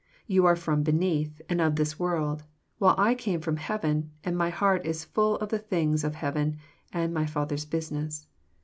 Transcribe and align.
You 0.25 0.47
are 0.47 0.55
from 0.55 0.81
beneath, 0.81 1.41
and 1.47 1.61
of 1.61 1.75
this 1.75 1.99
world; 1.99 2.41
while 2.79 2.95
I 2.97 3.13
came 3.13 3.39
from 3.39 3.57
heaven, 3.57 4.09
and 4.23 4.35
My 4.35 4.49
heart 4.49 4.83
is 4.83 5.05
full 5.05 5.35
of 5.35 5.49
the 5.49 5.59
things 5.59 6.03
of 6.03 6.15
heaven 6.15 6.57
and 6.91 7.13
My 7.13 7.27
Father's 7.27 7.65
business. 7.65 8.25